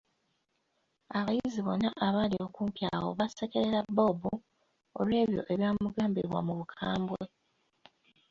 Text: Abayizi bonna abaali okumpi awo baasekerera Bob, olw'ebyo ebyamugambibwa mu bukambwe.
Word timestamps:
Abayizi 1.17 1.59
bonna 1.65 1.89
abaali 2.07 2.37
okumpi 2.47 2.81
awo 2.95 3.09
baasekerera 3.19 3.79
Bob, 3.95 4.21
olw'ebyo 4.99 5.41
ebyamugambibwa 5.53 6.39
mu 6.47 6.53
bukambwe. 6.59 7.21